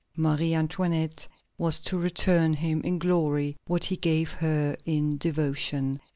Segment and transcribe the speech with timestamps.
[0.17, 1.27] Marie Antoinette
[1.59, 5.99] was to return him in glory what he gave her in devotion.